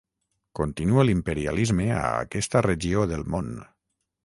Continua 0.59 1.03
l'imperialisme 1.09 1.87
a 1.99 2.01
aquesta 2.23 2.65
regió 2.69 3.07
del 3.15 3.27
món. 3.37 3.55